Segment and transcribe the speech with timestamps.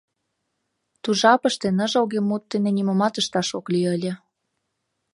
[1.01, 4.13] Ту жапыште ныжылге мут дене нимомат ышташ ок лий ыле.